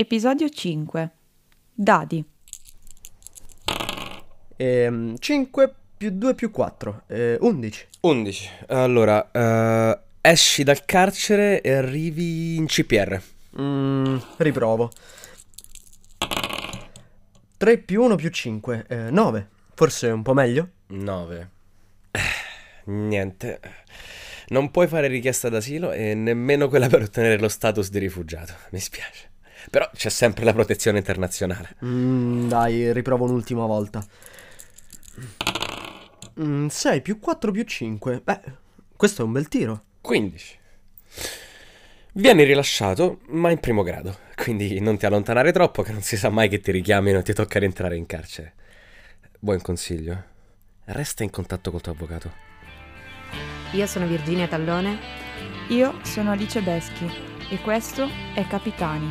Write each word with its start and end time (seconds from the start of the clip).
Episodio 0.00 0.48
5 0.48 1.10
Dadi 1.74 2.24
Ehm, 4.56 5.18
5 5.18 5.74
più 5.98 6.10
2 6.12 6.34
più 6.34 6.50
4, 6.50 7.02
eh, 7.06 7.36
11. 7.38 7.86
11. 8.00 8.50
Allora, 8.68 9.30
eh, 9.30 9.98
esci 10.22 10.62
dal 10.62 10.86
carcere 10.86 11.60
e 11.60 11.72
arrivi 11.74 12.56
in 12.56 12.64
CPR. 12.64 13.20
Mm, 13.60 14.16
riprovo. 14.38 14.90
3 17.58 17.78
più 17.80 18.02
1 18.02 18.16
più 18.16 18.30
5, 18.30 18.86
eh, 18.88 19.10
9. 19.10 19.48
Forse 19.74 20.06
un 20.08 20.22
po' 20.22 20.32
meglio? 20.32 20.68
9. 20.86 21.50
Niente. 22.84 23.60
Non 24.48 24.70
puoi 24.70 24.88
fare 24.88 25.08
richiesta 25.08 25.50
d'asilo 25.50 25.92
e 25.92 26.14
nemmeno 26.14 26.68
quella 26.68 26.88
per 26.88 27.02
ottenere 27.02 27.38
lo 27.38 27.48
status 27.48 27.90
di 27.90 27.98
rifugiato. 27.98 28.54
Mi 28.70 28.80
spiace. 28.80 29.29
Però 29.70 29.88
c'è 29.94 30.08
sempre 30.08 30.44
la 30.44 30.52
protezione 30.52 30.98
internazionale. 30.98 31.76
Mm, 31.84 32.48
dai, 32.48 32.92
riprovo 32.92 33.24
un'ultima 33.24 33.66
volta. 33.66 34.04
6 36.68 37.00
più 37.02 37.18
4 37.18 37.50
più 37.50 37.64
5. 37.64 38.20
Beh, 38.24 38.40
questo 38.96 39.22
è 39.22 39.24
un 39.24 39.32
bel 39.32 39.48
tiro. 39.48 39.84
15. 40.00 40.58
Vieni 42.12 42.44
rilasciato, 42.44 43.20
ma 43.28 43.50
in 43.50 43.58
primo 43.60 43.82
grado. 43.82 44.18
Quindi 44.34 44.80
non 44.80 44.96
ti 44.96 45.06
allontanare 45.06 45.52
troppo, 45.52 45.82
che 45.82 45.92
non 45.92 46.02
si 46.02 46.16
sa 46.16 46.30
mai 46.30 46.48
che 46.48 46.60
ti 46.60 46.72
richiamino 46.72 47.18
e 47.18 47.22
ti 47.22 47.32
tocca 47.32 47.58
rientrare 47.58 47.96
in 47.96 48.06
carcere. 48.06 48.54
Buon 49.38 49.60
consiglio. 49.60 50.24
Resta 50.86 51.22
in 51.22 51.30
contatto 51.30 51.70
col 51.70 51.80
tuo 51.80 51.92
avvocato. 51.92 52.32
Io 53.72 53.86
sono 53.86 54.06
Virginia 54.06 54.48
Tallone. 54.48 54.98
Io 55.68 56.00
sono 56.02 56.32
Alice 56.32 56.60
Beschi 56.60 57.08
e 57.48 57.60
questo 57.60 58.08
è 58.34 58.44
Capitani, 58.46 59.08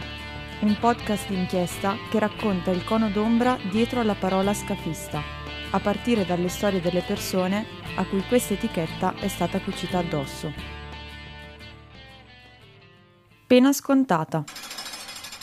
un 0.61 0.77
podcast 0.77 1.29
d'inchiesta 1.29 1.95
che 2.09 2.19
racconta 2.19 2.71
il 2.71 2.83
cono 2.83 3.09
d'ombra 3.09 3.57
dietro 3.71 4.01
alla 4.01 4.15
parola 4.15 4.53
scafista, 4.53 5.21
a 5.71 5.79
partire 5.79 6.25
dalle 6.25 6.49
storie 6.49 6.81
delle 6.81 7.01
persone 7.01 7.65
a 7.95 8.05
cui 8.05 8.21
questa 8.27 8.55
etichetta 8.55 9.15
è 9.15 9.29
stata 9.29 9.61
cucita 9.61 9.99
addosso. 9.99 10.51
Pena 13.47 13.71
scontata. 13.71 14.43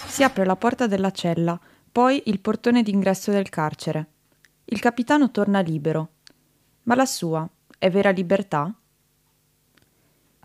Si 0.06 0.22
apre 0.22 0.44
la 0.44 0.56
porta 0.56 0.86
della 0.86 1.10
cella, 1.10 1.58
poi 1.90 2.22
il 2.26 2.40
portone 2.40 2.82
d'ingresso 2.82 3.30
del 3.30 3.48
carcere. 3.48 4.08
Il 4.66 4.80
capitano 4.80 5.30
torna 5.30 5.60
libero. 5.60 6.10
Ma 6.82 6.94
la 6.94 7.06
sua 7.06 7.48
è 7.78 7.90
vera 7.90 8.10
libertà? 8.10 8.70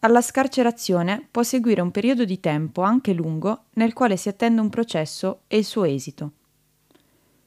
Alla 0.04 0.22
scarcerazione 0.22 1.28
può 1.30 1.44
seguire 1.44 1.80
un 1.80 1.92
periodo 1.92 2.26
di 2.26 2.40
tempo 2.40 2.82
anche 2.82 3.14
lungo 3.14 3.66
nel 3.74 3.94
quale 3.94 4.18
si 4.18 4.30
attende 4.30 4.60
un 4.60 4.70
processo 4.70 5.42
e 5.46 5.58
il 5.58 5.64
suo 5.64 5.84
esito. 5.84 6.32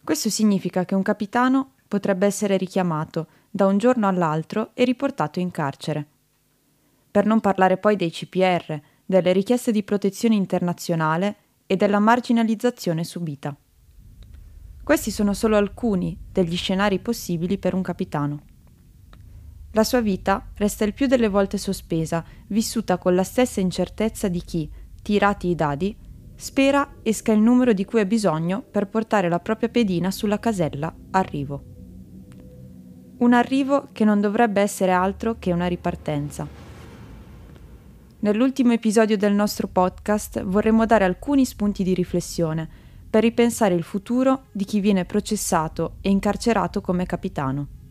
Questo 0.04 0.30
significa 0.30 0.84
che 0.84 0.94
un 0.94 1.02
capitano 1.02 1.72
potrebbe 1.88 2.26
essere 2.26 2.56
richiamato 2.56 3.26
da 3.50 3.66
un 3.66 3.76
giorno 3.78 4.06
all'altro 4.06 4.70
e 4.74 4.84
riportato 4.84 5.40
in 5.40 5.50
carcere. 5.50 6.06
Per 7.10 7.26
non 7.26 7.40
parlare 7.40 7.76
poi 7.76 7.96
dei 7.96 8.12
CPR, 8.12 8.80
delle 9.04 9.32
richieste 9.32 9.72
di 9.72 9.82
protezione 9.82 10.36
internazionale 10.36 11.36
e 11.66 11.74
della 11.74 11.98
marginalizzazione 11.98 13.02
subita. 13.02 13.56
Questi 14.84 15.10
sono 15.10 15.32
solo 15.32 15.56
alcuni 15.56 16.16
degli 16.30 16.56
scenari 16.56 17.00
possibili 17.00 17.58
per 17.58 17.74
un 17.74 17.82
capitano. 17.82 18.42
La 19.74 19.82
sua 19.82 20.00
vita 20.00 20.50
resta 20.54 20.84
il 20.84 20.94
più 20.94 21.08
delle 21.08 21.28
volte 21.28 21.58
sospesa, 21.58 22.24
vissuta 22.46 22.96
con 22.96 23.16
la 23.16 23.24
stessa 23.24 23.58
incertezza 23.58 24.28
di 24.28 24.40
chi, 24.40 24.70
tirati 25.02 25.48
i 25.48 25.56
dadi, 25.56 25.96
spera 26.36 26.94
esca 27.02 27.32
il 27.32 27.40
numero 27.40 27.72
di 27.72 27.84
cui 27.84 27.98
ha 27.98 28.04
bisogno 28.04 28.62
per 28.62 28.86
portare 28.86 29.28
la 29.28 29.40
propria 29.40 29.68
pedina 29.68 30.12
sulla 30.12 30.38
casella 30.38 30.94
arrivo. 31.10 31.62
Un 33.18 33.32
arrivo 33.32 33.88
che 33.90 34.04
non 34.04 34.20
dovrebbe 34.20 34.60
essere 34.60 34.92
altro 34.92 35.40
che 35.40 35.50
una 35.50 35.66
ripartenza. 35.66 36.46
Nell'ultimo 38.20 38.72
episodio 38.72 39.16
del 39.16 39.34
nostro 39.34 39.66
podcast 39.66 40.44
vorremmo 40.44 40.86
dare 40.86 41.04
alcuni 41.04 41.44
spunti 41.44 41.82
di 41.82 41.94
riflessione 41.94 42.68
per 43.10 43.22
ripensare 43.22 43.74
il 43.74 43.82
futuro 43.82 44.44
di 44.52 44.64
chi 44.64 44.78
viene 44.78 45.04
processato 45.04 45.96
e 46.00 46.10
incarcerato 46.10 46.80
come 46.80 47.06
capitano. 47.06 47.82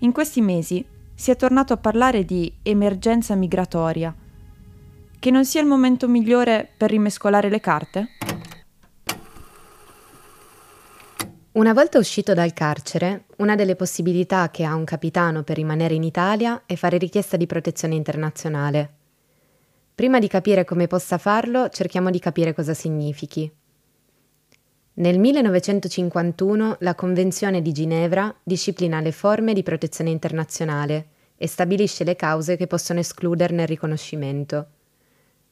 In 0.00 0.12
questi 0.12 0.42
mesi 0.42 0.84
si 1.14 1.30
è 1.30 1.36
tornato 1.36 1.72
a 1.72 1.78
parlare 1.78 2.26
di 2.26 2.52
emergenza 2.62 3.34
migratoria. 3.34 4.14
Che 5.18 5.30
non 5.30 5.46
sia 5.46 5.62
il 5.62 5.66
momento 5.66 6.06
migliore 6.06 6.68
per 6.76 6.90
rimescolare 6.90 7.48
le 7.48 7.60
carte? 7.60 8.08
Una 11.52 11.72
volta 11.72 11.96
uscito 11.96 12.34
dal 12.34 12.52
carcere, 12.52 13.24
una 13.38 13.54
delle 13.54 13.74
possibilità 13.74 14.50
che 14.50 14.64
ha 14.64 14.74
un 14.74 14.84
capitano 14.84 15.42
per 15.42 15.56
rimanere 15.56 15.94
in 15.94 16.02
Italia 16.02 16.64
è 16.66 16.74
fare 16.74 16.98
richiesta 16.98 17.38
di 17.38 17.46
protezione 17.46 17.94
internazionale. 17.94 18.94
Prima 19.94 20.18
di 20.18 20.28
capire 20.28 20.66
come 20.66 20.86
possa 20.86 21.16
farlo, 21.16 21.70
cerchiamo 21.70 22.10
di 22.10 22.18
capire 22.18 22.52
cosa 22.52 22.74
significhi. 22.74 23.50
Nel 24.98 25.18
1951 25.18 26.76
la 26.80 26.94
Convenzione 26.94 27.60
di 27.60 27.70
Ginevra 27.72 28.34
disciplina 28.42 28.98
le 29.00 29.12
forme 29.12 29.52
di 29.52 29.62
protezione 29.62 30.08
internazionale 30.08 31.08
e 31.36 31.46
stabilisce 31.46 32.02
le 32.02 32.16
cause 32.16 32.56
che 32.56 32.66
possono 32.66 33.00
escluderne 33.00 33.60
il 33.60 33.68
riconoscimento. 33.68 34.66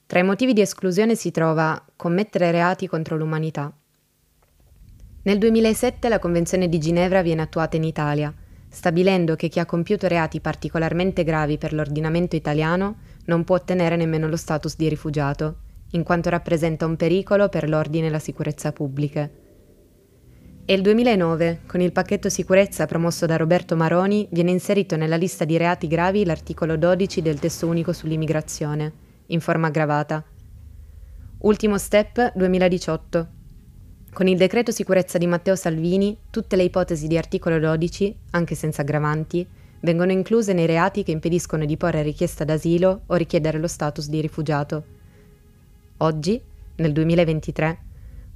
Tra 0.06 0.18
i 0.18 0.24
motivi 0.24 0.54
di 0.54 0.62
esclusione 0.62 1.14
si 1.14 1.30
trova 1.30 1.84
commettere 1.94 2.50
reati 2.52 2.86
contro 2.86 3.18
l'umanità. 3.18 3.70
Nel 5.24 5.36
2007 5.36 6.08
la 6.08 6.18
Convenzione 6.18 6.66
di 6.70 6.78
Ginevra 6.78 7.20
viene 7.20 7.42
attuata 7.42 7.76
in 7.76 7.84
Italia, 7.84 8.32
stabilendo 8.70 9.36
che 9.36 9.48
chi 9.48 9.60
ha 9.60 9.66
compiuto 9.66 10.08
reati 10.08 10.40
particolarmente 10.40 11.22
gravi 11.22 11.58
per 11.58 11.74
l'ordinamento 11.74 12.34
italiano 12.34 12.96
non 13.26 13.44
può 13.44 13.56
ottenere 13.56 13.96
nemmeno 13.96 14.26
lo 14.26 14.36
status 14.36 14.74
di 14.74 14.88
rifugiato, 14.88 15.63
in 15.94 16.02
quanto 16.02 16.28
rappresenta 16.28 16.86
un 16.86 16.96
pericolo 16.96 17.48
per 17.48 17.68
l'ordine 17.68 18.06
e 18.06 18.10
la 18.10 18.18
sicurezza 18.18 18.72
pubbliche. 18.72 19.42
E 20.66 20.72
il 20.72 20.82
2009, 20.82 21.60
con 21.66 21.80
il 21.80 21.92
pacchetto 21.92 22.28
sicurezza 22.28 22.86
promosso 22.86 23.26
da 23.26 23.36
Roberto 23.36 23.76
Maroni, 23.76 24.26
viene 24.30 24.50
inserito 24.50 24.96
nella 24.96 25.16
lista 25.16 25.44
di 25.44 25.56
reati 25.56 25.86
gravi 25.86 26.24
l'articolo 26.24 26.76
12 26.76 27.20
del 27.20 27.38
testo 27.38 27.66
unico 27.66 27.92
sull'immigrazione, 27.92 28.92
in 29.26 29.40
forma 29.40 29.66
aggravata. 29.66 30.24
Ultimo 31.38 31.76
step 31.76 32.32
2018. 32.34 33.28
Con 34.10 34.26
il 34.26 34.38
decreto 34.38 34.72
sicurezza 34.72 35.18
di 35.18 35.26
Matteo 35.26 35.54
Salvini, 35.54 36.16
tutte 36.30 36.56
le 36.56 36.62
ipotesi 36.62 37.08
di 37.08 37.18
articolo 37.18 37.58
12, 37.58 38.16
anche 38.30 38.54
senza 38.54 38.80
aggravanti, 38.80 39.46
vengono 39.80 40.12
incluse 40.12 40.54
nei 40.54 40.66
reati 40.66 41.02
che 41.02 41.10
impediscono 41.10 41.66
di 41.66 41.76
porre 41.76 42.02
richiesta 42.02 42.44
d'asilo 42.44 43.02
o 43.06 43.14
richiedere 43.16 43.58
lo 43.58 43.68
status 43.68 44.08
di 44.08 44.22
rifugiato. 44.22 44.93
Oggi, 45.98 46.42
nel 46.76 46.92
2023, 46.92 47.78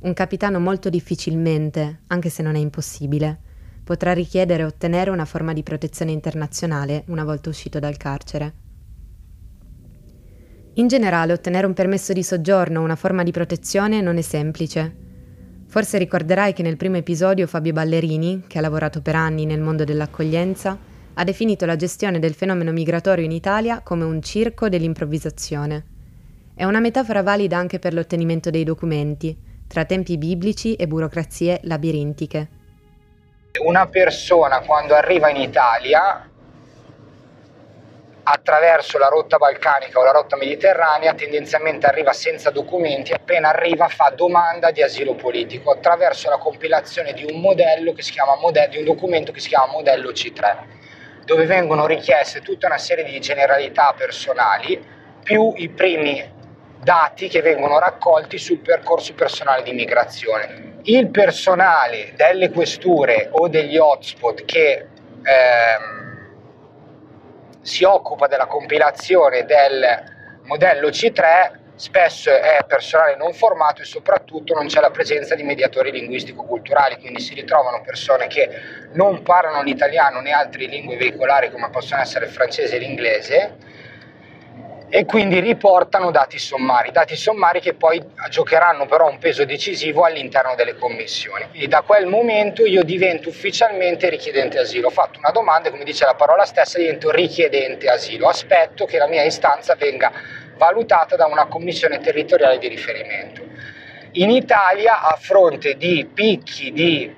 un 0.00 0.14
capitano 0.14 0.60
molto 0.60 0.88
difficilmente, 0.88 2.02
anche 2.06 2.28
se 2.28 2.40
non 2.40 2.54
è 2.54 2.58
impossibile, 2.60 3.36
potrà 3.82 4.12
richiedere 4.12 4.62
e 4.62 4.66
ottenere 4.66 5.10
una 5.10 5.24
forma 5.24 5.52
di 5.52 5.64
protezione 5.64 6.12
internazionale 6.12 7.02
una 7.08 7.24
volta 7.24 7.48
uscito 7.48 7.80
dal 7.80 7.96
carcere. 7.96 8.54
In 10.74 10.86
generale, 10.86 11.32
ottenere 11.32 11.66
un 11.66 11.74
permesso 11.74 12.12
di 12.12 12.22
soggiorno 12.22 12.78
o 12.78 12.84
una 12.84 12.94
forma 12.94 13.24
di 13.24 13.32
protezione 13.32 14.00
non 14.00 14.18
è 14.18 14.22
semplice. 14.22 14.94
Forse 15.66 15.98
ricorderai 15.98 16.52
che 16.52 16.62
nel 16.62 16.76
primo 16.76 16.96
episodio 16.96 17.48
Fabio 17.48 17.72
Ballerini, 17.72 18.44
che 18.46 18.58
ha 18.58 18.62
lavorato 18.62 19.02
per 19.02 19.16
anni 19.16 19.46
nel 19.46 19.60
mondo 19.60 19.82
dell'accoglienza, 19.82 20.78
ha 21.12 21.24
definito 21.24 21.66
la 21.66 21.74
gestione 21.74 22.20
del 22.20 22.34
fenomeno 22.34 22.70
migratorio 22.70 23.24
in 23.24 23.32
Italia 23.32 23.80
come 23.80 24.04
un 24.04 24.22
circo 24.22 24.68
dell'improvvisazione. 24.68 25.96
È 26.58 26.64
una 26.64 26.80
metafora 26.80 27.22
valida 27.22 27.56
anche 27.56 27.78
per 27.78 27.94
l'ottenimento 27.94 28.50
dei 28.50 28.64
documenti, 28.64 29.32
tra 29.68 29.84
tempi 29.84 30.18
biblici 30.18 30.74
e 30.74 30.88
burocrazie 30.88 31.60
labirintiche. 31.62 32.48
Una 33.64 33.86
persona 33.86 34.58
quando 34.62 34.96
arriva 34.96 35.30
in 35.30 35.36
Italia 35.36 36.28
attraverso 38.24 38.98
la 38.98 39.06
rotta 39.06 39.36
balcanica 39.36 40.00
o 40.00 40.02
la 40.02 40.10
rotta 40.10 40.36
mediterranea 40.36 41.14
tendenzialmente 41.14 41.86
arriva 41.86 42.12
senza 42.12 42.50
documenti, 42.50 43.12
appena 43.12 43.50
arriva 43.50 43.86
fa 43.86 44.12
domanda 44.16 44.72
di 44.72 44.82
asilo 44.82 45.14
politico 45.14 45.70
attraverso 45.70 46.28
la 46.28 46.38
compilazione 46.38 47.12
di 47.12 47.22
un 47.22 47.40
modello 47.40 47.92
che 47.92 48.02
si 48.02 48.10
chiama 48.10 48.34
modello, 48.34 48.70
di 48.70 48.78
un 48.78 48.84
documento 48.84 49.30
che 49.30 49.38
si 49.38 49.46
chiama 49.46 49.70
modello 49.70 50.10
C3, 50.10 50.56
dove 51.24 51.46
vengono 51.46 51.86
richieste 51.86 52.40
tutta 52.40 52.66
una 52.66 52.78
serie 52.78 53.04
di 53.04 53.20
generalità 53.20 53.94
personali 53.96 54.84
più 55.22 55.52
i 55.54 55.68
primi 55.68 56.34
dati 56.82 57.28
che 57.28 57.42
vengono 57.42 57.78
raccolti 57.78 58.38
sul 58.38 58.60
percorso 58.60 59.14
personale 59.14 59.62
di 59.62 59.72
migrazione. 59.72 60.76
Il 60.84 61.10
personale 61.10 62.12
delle 62.14 62.50
questure 62.50 63.28
o 63.32 63.48
degli 63.48 63.76
hotspot 63.76 64.44
che 64.44 64.86
ehm, 65.22 65.98
si 67.60 67.84
occupa 67.84 68.26
della 68.26 68.46
compilazione 68.46 69.44
del 69.44 70.40
modello 70.44 70.88
C3 70.88 71.56
spesso 71.78 72.30
è 72.30 72.58
personale 72.66 73.16
non 73.16 73.32
formato 73.32 73.82
e 73.82 73.84
soprattutto 73.84 74.52
non 74.52 74.66
c'è 74.66 74.80
la 74.80 74.90
presenza 74.90 75.36
di 75.36 75.44
mediatori 75.44 75.92
linguistico-culturali, 75.92 76.96
quindi 76.98 77.20
si 77.20 77.34
ritrovano 77.34 77.82
persone 77.82 78.26
che 78.26 78.50
non 78.94 79.22
parlano 79.22 79.62
l'italiano 79.62 80.20
né 80.20 80.32
altre 80.32 80.66
lingue 80.66 80.96
veicolari 80.96 81.50
come 81.52 81.70
possono 81.70 82.00
essere 82.00 82.24
il 82.26 82.32
francese 82.32 82.76
e 82.76 82.78
l'inglese 82.80 83.56
e 84.90 85.04
quindi 85.04 85.40
riportano 85.40 86.10
dati 86.10 86.38
sommari, 86.38 86.90
dati 86.90 87.14
sommari 87.14 87.60
che 87.60 87.74
poi 87.74 88.02
giocheranno 88.30 88.86
però 88.86 89.08
un 89.08 89.18
peso 89.18 89.44
decisivo 89.44 90.04
all'interno 90.04 90.54
delle 90.54 90.76
commissioni. 90.76 91.46
Quindi 91.50 91.68
da 91.68 91.82
quel 91.82 92.06
momento 92.06 92.64
io 92.64 92.82
divento 92.82 93.28
ufficialmente 93.28 94.08
richiedente 94.08 94.58
asilo, 94.58 94.86
ho 94.88 94.90
fatto 94.90 95.18
una 95.18 95.30
domanda 95.30 95.68
e 95.68 95.72
come 95.72 95.84
dice 95.84 96.06
la 96.06 96.14
parola 96.14 96.44
stessa 96.44 96.78
divento 96.78 97.10
richiedente 97.10 97.88
asilo, 97.88 98.28
aspetto 98.28 98.86
che 98.86 98.96
la 98.96 99.06
mia 99.06 99.24
istanza 99.24 99.74
venga 99.74 100.10
valutata 100.56 101.16
da 101.16 101.26
una 101.26 101.46
commissione 101.46 102.00
territoriale 102.00 102.58
di 102.58 102.68
riferimento. 102.68 103.42
In 104.12 104.30
Italia, 104.30 105.02
a 105.02 105.16
fronte 105.20 105.76
di 105.76 106.08
picchi 106.12 106.72
di 106.72 107.14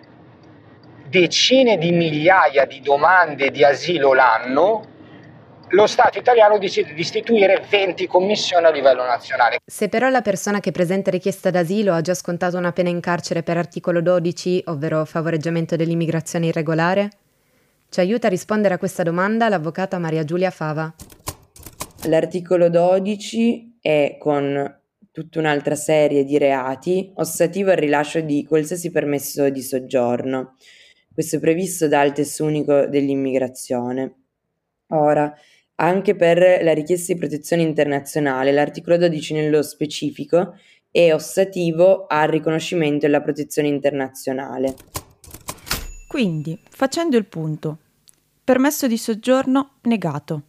decine 1.06 1.78
di 1.78 1.92
migliaia 1.92 2.64
di 2.64 2.80
domande 2.80 3.50
di 3.50 3.64
asilo 3.64 4.12
l'anno, 4.12 4.90
lo 5.70 5.86
Stato 5.86 6.18
italiano 6.18 6.58
decide 6.58 6.94
di 6.94 7.00
istituire 7.00 7.64
20 7.68 8.06
commissioni 8.06 8.66
a 8.66 8.70
livello 8.70 9.04
nazionale. 9.04 9.58
Se 9.64 9.88
però 9.88 10.08
la 10.08 10.22
persona 10.22 10.60
che 10.60 10.72
presenta 10.72 11.10
richiesta 11.10 11.50
d'asilo 11.50 11.92
ha 11.92 12.00
già 12.00 12.14
scontato 12.14 12.56
una 12.56 12.72
pena 12.72 12.88
in 12.88 13.00
carcere 13.00 13.42
per 13.42 13.56
articolo 13.56 14.00
12, 14.00 14.64
ovvero 14.66 15.04
favoreggiamento 15.04 15.76
dell'immigrazione 15.76 16.46
irregolare? 16.46 17.10
Ci 17.88 18.00
aiuta 18.00 18.26
a 18.26 18.30
rispondere 18.30 18.74
a 18.74 18.78
questa 18.78 19.02
domanda 19.02 19.48
l'avvocata 19.48 19.98
Maria 19.98 20.24
Giulia 20.24 20.50
Fava. 20.50 20.92
L'articolo 22.04 22.68
12 22.68 23.78
è 23.80 24.16
con 24.18 24.78
tutta 25.12 25.38
un'altra 25.38 25.74
serie 25.74 26.24
di 26.24 26.38
reati 26.38 27.12
ostativo 27.16 27.70
al 27.70 27.76
rilascio 27.76 28.20
di 28.20 28.44
qualsiasi 28.44 28.90
permesso 28.90 29.50
di 29.50 29.62
soggiorno. 29.62 30.56
Questo 31.12 31.36
è 31.36 31.40
previsto 31.40 31.88
dal 31.88 32.12
testo 32.12 32.44
unico 32.44 32.86
dell'immigrazione. 32.86 34.14
Ora, 34.92 35.32
anche 35.80 36.14
per 36.14 36.62
la 36.62 36.74
richiesta 36.74 37.12
di 37.12 37.18
protezione 37.18 37.62
internazionale. 37.62 38.52
L'articolo 38.52 38.98
12 38.98 39.34
nello 39.34 39.62
specifico 39.62 40.58
è 40.90 41.12
ostativo 41.12 42.06
al 42.06 42.28
riconoscimento 42.28 43.04
e 43.04 43.08
alla 43.08 43.22
protezione 43.22 43.68
internazionale. 43.68 44.74
Quindi, 46.06 46.58
facendo 46.68 47.16
il 47.16 47.26
punto, 47.26 47.78
permesso 48.44 48.86
di 48.86 48.98
soggiorno 48.98 49.76
negato, 49.82 50.42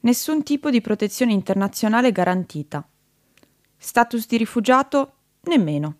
nessun 0.00 0.42
tipo 0.42 0.70
di 0.70 0.80
protezione 0.80 1.32
internazionale 1.32 2.10
garantita, 2.10 2.86
status 3.76 4.26
di 4.26 4.38
rifugiato 4.38 5.12
nemmeno. 5.42 5.96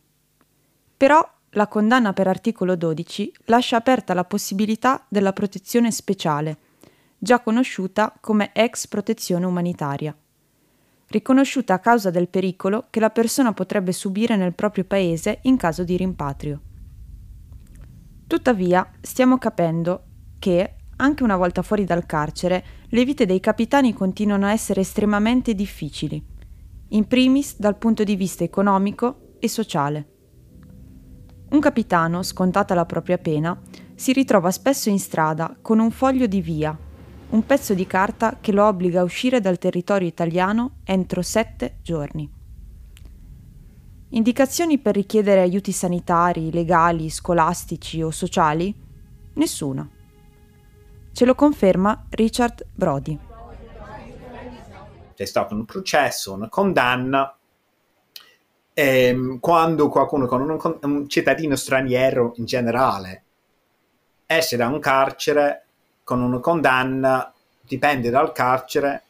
Però 0.97 1.25
la 1.51 1.69
condanna 1.69 2.13
per 2.13 2.27
articolo 2.27 2.75
12 2.75 3.33
lascia 3.45 3.77
aperta 3.77 4.15
la 4.15 4.25
possibilità 4.25 5.05
della 5.09 5.33
protezione 5.33 5.93
speciale 5.93 6.59
già 7.19 7.41
conosciuta 7.41 8.17
come 8.21 8.51
ex 8.53 8.87
protezione 8.87 9.45
umanitaria, 9.45 10.17
riconosciuta 11.09 11.75
a 11.75 11.79
causa 11.81 12.11
del 12.11 12.29
pericolo 12.29 12.87
che 12.91 13.01
la 13.01 13.11
persona 13.11 13.53
potrebbe 13.53 13.93
subire 13.93 14.37
nel 14.37 14.55
proprio 14.55 14.85
paese 14.85 15.41
in 15.43 15.57
caso 15.57 15.83
di 15.83 15.97
rimpatrio. 15.97 16.61
Tuttavia, 18.27 18.89
stiamo 19.01 19.39
capendo 19.39 20.05
che, 20.39 20.75
anche 20.97 21.23
una 21.23 21.37
volta 21.37 21.63
fuori 21.63 21.85
dal 21.85 22.07
carcere, 22.07 22.65
le 22.89 23.05
vite 23.05 23.27
dei 23.27 23.41
capitani 23.41 23.93
continuano 23.95 24.47
a 24.47 24.53
essere 24.53 24.83
estremamente 24.83 25.55
difficili, 25.55 26.23
in 26.89 27.07
primis 27.07 27.59
dal 27.59 27.77
punto 27.77 28.05
di 28.05 28.17
vista 28.17 28.45
economico 28.45 29.33
e 29.39 29.49
sociale. 29.49 30.09
Un 31.51 31.61
capitano, 31.61 32.23
scontata 32.23 32.75
la 32.75 32.85
propria 32.85 33.17
pena, 33.17 33.59
si 33.95 34.13
ritrova 34.13 34.51
spesso 34.51 34.91
in 34.91 34.99
strada 34.99 35.57
con 35.61 35.79
un 35.79 35.91
foglio 35.91 36.27
di 36.27 36.43
via 36.43 36.79
un 37.31 37.45
pezzo 37.45 37.75
di 37.75 37.87
carta 37.87 38.39
che 38.41 38.53
lo 38.53 38.65
obbliga 38.67 39.01
a 39.01 39.05
uscire 39.05 39.41
dal 39.41 39.59
territorio 39.59 40.09
italiano 40.09 40.79
entro 40.85 41.21
sette 41.21 41.79
giorni. 41.83 42.37
Indicazioni 44.11 44.79
per 44.79 44.95
richiedere 44.95 45.43
aiuti 45.43 45.71
sanitari, 45.71 46.51
legali, 46.51 47.11
scolastici 47.11 48.03
o 48.03 48.11
sociali? 48.11 48.75
Nessuna. 49.35 49.87
Ce 51.13 51.25
lo 51.27 51.35
conferma 51.35 52.07
Richard 52.11 52.65
Brody. 52.73 53.19
C'è 55.15 55.25
stato 55.27 55.55
un 55.55 55.67
processo, 55.67 56.33
una 56.33 56.49
condanna. 56.49 57.37
Ehm, 58.73 59.39
quando 59.41 59.89
qualcuno 59.89 60.27
un, 60.31 60.79
un 60.83 61.09
cittadino 61.09 61.57
straniero 61.57 62.33
in 62.37 62.45
generale 62.45 63.25
esce 64.25 64.57
da 64.57 64.69
un 64.69 64.79
carcere 64.79 65.68
con 66.09 66.23
una 66.23 66.39
condanna 66.39 67.31
dipende 67.61 68.09
dal 68.09 68.33
carcere, 68.33 69.03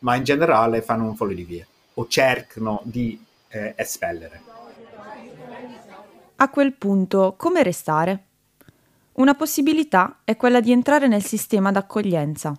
ma 0.00 0.14
in 0.14 0.22
generale 0.22 0.82
fanno 0.82 1.04
un 1.04 1.16
foglio 1.16 1.34
di 1.34 1.42
via 1.42 1.66
o 1.94 2.06
cercano 2.06 2.80
di 2.84 3.20
eh, 3.48 3.74
espellere. 3.76 4.40
A 6.36 6.48
quel 6.50 6.72
punto, 6.74 7.34
come 7.36 7.64
restare? 7.64 8.24
Una 9.14 9.34
possibilità 9.34 10.20
è 10.22 10.36
quella 10.36 10.60
di 10.60 10.70
entrare 10.70 11.08
nel 11.08 11.24
sistema 11.24 11.72
d'accoglienza. 11.72 12.56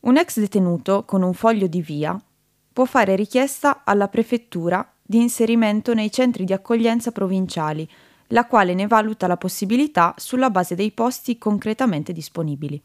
Un 0.00 0.18
ex 0.18 0.38
detenuto 0.38 1.06
con 1.06 1.22
un 1.22 1.32
foglio 1.32 1.66
di 1.66 1.80
via 1.80 2.22
può 2.70 2.84
fare 2.84 3.16
richiesta 3.16 3.80
alla 3.82 4.08
prefettura 4.08 4.86
di 5.00 5.22
inserimento 5.22 5.94
nei 5.94 6.12
centri 6.12 6.44
di 6.44 6.52
accoglienza 6.52 7.12
provinciali 7.12 7.88
la 8.28 8.46
quale 8.46 8.74
ne 8.74 8.86
valuta 8.86 9.26
la 9.26 9.36
possibilità 9.36 10.14
sulla 10.16 10.50
base 10.50 10.74
dei 10.74 10.92
posti 10.92 11.38
concretamente 11.38 12.12
disponibili. 12.12 12.80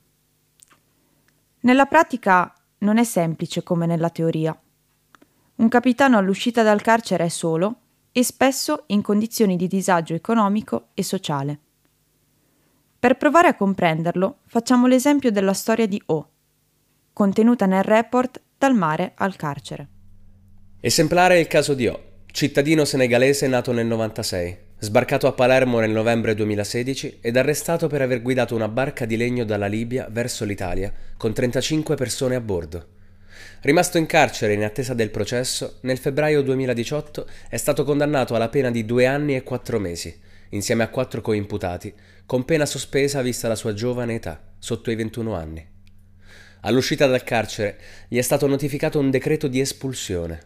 Nella 1.61 1.85
pratica 1.85 2.53
non 2.79 2.97
è 2.97 3.03
semplice 3.03 3.63
come 3.63 3.85
nella 3.85 4.09
teoria. 4.09 4.57
Un 5.55 5.67
capitano 5.67 6.17
all'uscita 6.17 6.63
dal 6.63 6.81
carcere 6.81 7.25
è 7.25 7.29
solo 7.29 7.75
e 8.11 8.23
spesso 8.23 8.83
in 8.87 9.01
condizioni 9.01 9.55
di 9.55 9.67
disagio 9.67 10.13
economico 10.13 10.87
e 10.93 11.03
sociale. 11.03 11.59
Per 12.99 13.17
provare 13.17 13.47
a 13.47 13.55
comprenderlo, 13.55 14.39
facciamo 14.45 14.87
l'esempio 14.87 15.31
della 15.31 15.53
storia 15.53 15.87
di 15.87 16.01
O, 16.07 16.29
contenuta 17.13 17.65
nel 17.65 17.83
report 17.83 18.41
Dal 18.57 18.75
mare 18.75 19.13
al 19.15 19.37
carcere. 19.37 19.87
Esemplare 20.81 21.35
è 21.35 21.37
il 21.37 21.47
caso 21.47 21.73
di 21.73 21.87
O, 21.87 21.97
cittadino 22.25 22.83
senegalese 22.83 23.47
nato 23.47 23.71
nel 23.71 23.85
96 23.85 24.67
sbarcato 24.81 25.27
a 25.27 25.33
Palermo 25.33 25.81
nel 25.81 25.91
novembre 25.91 26.33
2016 26.35 27.17
ed 27.19 27.35
arrestato 27.35 27.87
per 27.87 28.01
aver 28.01 28.21
guidato 28.21 28.55
una 28.55 28.69
barca 28.69 29.05
di 29.05 29.17
legno 29.17 29.43
dalla 29.43 29.67
Libia 29.67 30.07
verso 30.09 30.45
l'Italia 30.45 30.93
con 31.17 31.33
35 31.33 31.95
persone 31.95 32.35
a 32.35 32.39
bordo. 32.39 32.97
Rimasto 33.61 33.97
in 33.97 34.05
carcere 34.05 34.53
in 34.53 34.63
attesa 34.63 34.93
del 34.93 35.09
processo, 35.09 35.79
nel 35.81 35.97
febbraio 35.97 36.41
2018 36.41 37.27
è 37.49 37.57
stato 37.57 37.83
condannato 37.83 38.35
alla 38.35 38.47
pena 38.47 38.71
di 38.71 38.85
due 38.85 39.05
anni 39.05 39.35
e 39.35 39.43
quattro 39.43 39.79
mesi, 39.79 40.17
insieme 40.49 40.83
a 40.83 40.89
quattro 40.89 41.19
coimputati, 41.19 41.93
con 42.25 42.45
pena 42.45 42.65
sospesa 42.65 43.21
vista 43.21 43.49
la 43.49 43.55
sua 43.55 43.73
giovane 43.73 44.15
età, 44.15 44.41
sotto 44.59 44.91
i 44.91 44.95
21 44.95 45.35
anni. 45.35 45.67
All'uscita 46.61 47.05
dal 47.05 47.23
carcere 47.23 47.77
gli 48.07 48.17
è 48.17 48.21
stato 48.21 48.47
notificato 48.47 48.97
un 48.97 49.09
decreto 49.09 49.47
di 49.47 49.59
espulsione, 49.59 50.39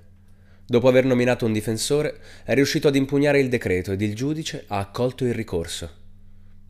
Dopo 0.66 0.88
aver 0.88 1.06
nominato 1.06 1.46
un 1.46 1.52
difensore, 1.52 2.18
è 2.44 2.54
riuscito 2.54 2.88
ad 2.88 2.96
impugnare 2.96 3.40
il 3.40 3.50
decreto 3.50 3.92
ed 3.92 4.02
il 4.02 4.16
giudice 4.16 4.64
ha 4.68 4.80
accolto 4.80 5.26
il 5.26 5.34
ricorso. 5.34 5.90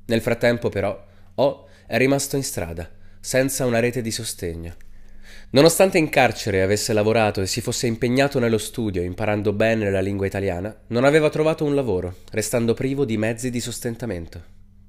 Nel 0.05 0.21
frattempo, 0.21 0.69
però, 0.69 1.12
O 1.35 1.67
è 1.85 1.97
rimasto 1.97 2.35
in 2.35 2.43
strada, 2.43 2.89
senza 3.19 3.65
una 3.65 3.79
rete 3.79 4.01
di 4.01 4.12
sostegno. 4.12 4.75
Nonostante 5.51 5.97
in 6.00 6.09
carcere 6.09 6.62
avesse 6.62 6.93
lavorato 6.93 7.41
e 7.41 7.47
si 7.47 7.62
fosse 7.62 7.85
impegnato 7.85 8.39
nello 8.39 8.57
studio 8.57 9.03
imparando 9.03 9.53
bene 9.53 9.91
la 9.91 10.01
lingua 10.01 10.25
italiana, 10.25 10.75
non 10.88 11.03
aveva 11.03 11.29
trovato 11.29 11.63
un 11.63 11.75
lavoro, 11.75 12.17
restando 12.31 12.73
privo 12.73 13.05
di 13.05 13.17
mezzi 13.17 13.51
di 13.51 13.59
sostentamento. 13.59 14.43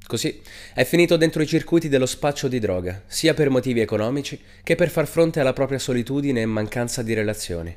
Così 0.07 0.41
è 0.75 0.85
finito 0.85 1.17
dentro 1.17 1.43
i 1.43 1.47
circuiti 1.47 1.89
dello 1.89 2.07
spaccio 2.07 2.49
di 2.49 2.59
droga, 2.59 3.03
sia 3.07 3.35
per 3.35 3.51
motivi 3.51 3.81
economici 3.81 4.41
che 4.63 4.75
per 4.75 4.89
far 4.89 5.07
fronte 5.07 5.41
alla 5.41 5.53
propria 5.53 5.79
solitudine 5.79 6.41
e 6.41 6.47
mancanza 6.47 7.03
di 7.03 7.15
relazioni. 7.15 7.77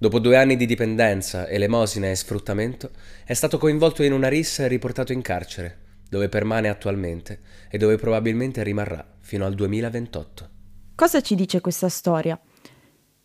Dopo 0.00 0.18
due 0.18 0.38
anni 0.38 0.56
di 0.56 0.64
dipendenza, 0.64 1.46
elemosina 1.46 2.08
e 2.08 2.14
sfruttamento, 2.14 2.88
è 3.22 3.34
stato 3.34 3.58
coinvolto 3.58 4.02
in 4.02 4.14
una 4.14 4.28
rissa 4.28 4.64
e 4.64 4.68
riportato 4.68 5.12
in 5.12 5.20
carcere, 5.20 5.76
dove 6.08 6.30
permane 6.30 6.70
attualmente 6.70 7.40
e 7.68 7.76
dove 7.76 7.96
probabilmente 7.96 8.62
rimarrà 8.62 9.06
fino 9.18 9.44
al 9.44 9.54
2028. 9.54 10.48
Cosa 10.94 11.20
ci 11.20 11.34
dice 11.34 11.60
questa 11.60 11.90
storia? 11.90 12.40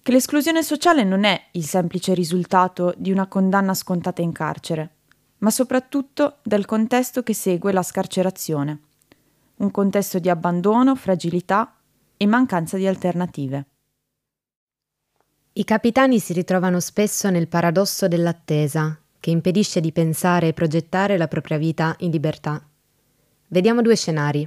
Che 0.01 0.11
l'esclusione 0.11 0.63
sociale 0.63 1.05
non 1.05 1.23
è 1.23 1.41
il 1.51 1.63
semplice 1.63 2.13
risultato 2.13 2.93
di 2.97 3.09
una 3.09 3.27
condanna 3.27 3.73
scontata 3.73 4.21
in 4.21 4.33
carcere, 4.33 4.95
ma 5.37 5.51
soprattutto 5.51 6.39
del 6.43 6.65
contesto 6.65 7.23
che 7.23 7.33
segue 7.33 7.71
la 7.71 7.83
scarcerazione, 7.83 8.79
un 9.59 9.71
contesto 9.71 10.19
di 10.19 10.27
abbandono, 10.27 10.93
fragilità 10.95 11.77
e 12.17 12.25
mancanza 12.25 12.75
di 12.75 12.85
alternative. 12.85 13.65
I 15.57 15.63
capitani 15.63 16.19
si 16.19 16.33
ritrovano 16.33 16.81
spesso 16.81 17.29
nel 17.29 17.47
paradosso 17.47 18.09
dell'attesa, 18.09 18.99
che 19.21 19.29
impedisce 19.29 19.79
di 19.79 19.93
pensare 19.93 20.49
e 20.49 20.53
progettare 20.53 21.15
la 21.15 21.29
propria 21.29 21.57
vita 21.57 21.95
in 21.99 22.11
libertà. 22.11 22.61
Vediamo 23.47 23.81
due 23.81 23.95
scenari. 23.95 24.45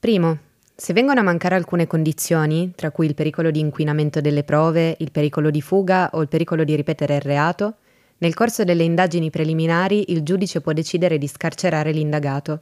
Primo, 0.00 0.38
se 0.74 0.94
vengono 0.94 1.20
a 1.20 1.22
mancare 1.22 1.54
alcune 1.54 1.86
condizioni, 1.86 2.72
tra 2.74 2.92
cui 2.92 3.04
il 3.04 3.14
pericolo 3.14 3.50
di 3.50 3.60
inquinamento 3.60 4.22
delle 4.22 4.42
prove, 4.42 4.96
il 5.00 5.10
pericolo 5.10 5.50
di 5.50 5.60
fuga 5.60 6.08
o 6.14 6.22
il 6.22 6.28
pericolo 6.28 6.64
di 6.64 6.74
ripetere 6.74 7.16
il 7.16 7.20
reato, 7.20 7.74
nel 8.16 8.32
corso 8.32 8.64
delle 8.64 8.84
indagini 8.84 9.28
preliminari 9.28 10.12
il 10.12 10.22
giudice 10.22 10.62
può 10.62 10.72
decidere 10.72 11.18
di 11.18 11.26
scarcerare 11.26 11.92
l'indagato. 11.92 12.60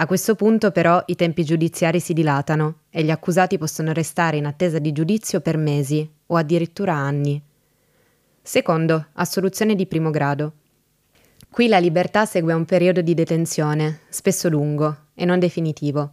A 0.00 0.06
questo 0.06 0.34
punto 0.34 0.70
però 0.70 1.02
i 1.06 1.14
tempi 1.14 1.44
giudiziari 1.44 2.00
si 2.00 2.14
dilatano 2.14 2.84
e 2.88 3.02
gli 3.04 3.10
accusati 3.10 3.58
possono 3.58 3.92
restare 3.92 4.38
in 4.38 4.46
attesa 4.46 4.78
di 4.78 4.92
giudizio 4.92 5.42
per 5.42 5.58
mesi 5.58 6.10
o 6.28 6.36
addirittura 6.36 6.94
anni. 6.94 7.40
Secondo, 8.40 9.08
assoluzione 9.12 9.74
di 9.74 9.86
primo 9.86 10.08
grado. 10.08 10.52
Qui 11.50 11.68
la 11.68 11.78
libertà 11.78 12.24
segue 12.24 12.54
un 12.54 12.64
periodo 12.64 13.02
di 13.02 13.12
detenzione, 13.12 14.00
spesso 14.08 14.48
lungo 14.48 15.08
e 15.12 15.26
non 15.26 15.38
definitivo. 15.38 16.12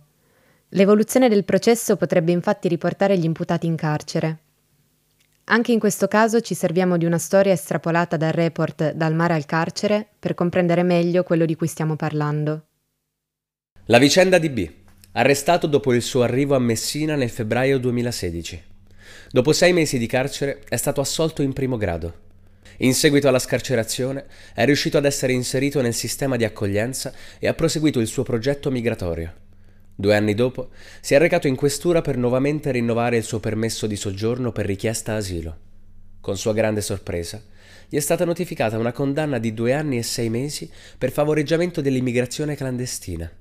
L'evoluzione 0.71 1.29
del 1.29 1.45
processo 1.45 1.95
potrebbe 1.95 2.33
infatti 2.33 2.67
riportare 2.67 3.17
gli 3.17 3.23
imputati 3.23 3.67
in 3.67 3.77
carcere. 3.77 4.39
Anche 5.45 5.71
in 5.71 5.79
questo 5.79 6.09
caso 6.09 6.41
ci 6.41 6.55
serviamo 6.55 6.97
di 6.97 7.05
una 7.05 7.17
storia 7.17 7.53
estrapolata 7.53 8.17
dal 8.17 8.33
report 8.33 8.91
Dal 8.91 9.15
mare 9.15 9.35
al 9.35 9.45
carcere 9.45 10.05
per 10.19 10.33
comprendere 10.33 10.83
meglio 10.83 11.23
quello 11.23 11.45
di 11.45 11.55
cui 11.55 11.67
stiamo 11.67 11.95
parlando. 11.95 12.63
La 13.89 13.99
vicenda 13.99 14.37
di 14.37 14.49
B, 14.49 14.69
arrestato 15.13 15.65
dopo 15.65 15.93
il 15.93 16.01
suo 16.01 16.21
arrivo 16.21 16.55
a 16.55 16.59
Messina 16.59 17.15
nel 17.15 17.29
febbraio 17.29 17.79
2016. 17.79 18.61
Dopo 19.31 19.53
sei 19.53 19.71
mesi 19.71 19.97
di 19.97 20.07
carcere 20.07 20.61
è 20.67 20.75
stato 20.75 20.99
assolto 20.99 21.41
in 21.41 21.53
primo 21.53 21.77
grado. 21.77 22.13
In 22.79 22.93
seguito 22.93 23.29
alla 23.29 23.39
scarcerazione 23.39 24.25
è 24.53 24.65
riuscito 24.65 24.97
ad 24.97 25.05
essere 25.05 25.31
inserito 25.31 25.81
nel 25.81 25.93
sistema 25.93 26.35
di 26.35 26.43
accoglienza 26.43 27.13
e 27.39 27.47
ha 27.47 27.53
proseguito 27.53 28.01
il 28.01 28.07
suo 28.07 28.23
progetto 28.23 28.69
migratorio. 28.69 29.33
Due 29.95 30.13
anni 30.13 30.33
dopo 30.33 30.71
si 30.99 31.13
è 31.13 31.17
recato 31.17 31.47
in 31.47 31.55
questura 31.55 32.01
per 32.01 32.17
nuovamente 32.17 32.71
rinnovare 32.71 33.15
il 33.15 33.23
suo 33.23 33.39
permesso 33.39 33.87
di 33.87 33.95
soggiorno 33.95 34.51
per 34.51 34.65
richiesta 34.65 35.15
asilo. 35.15 35.57
Con 36.19 36.35
sua 36.35 36.51
grande 36.51 36.81
sorpresa, 36.81 37.41
gli 37.87 37.95
è 37.95 38.01
stata 38.01 38.25
notificata 38.25 38.77
una 38.77 38.91
condanna 38.91 39.37
di 39.37 39.53
due 39.53 39.71
anni 39.71 39.97
e 39.97 40.03
sei 40.03 40.29
mesi 40.29 40.69
per 40.97 41.09
favoreggiamento 41.09 41.79
dell'immigrazione 41.79 42.57
clandestina. 42.57 43.31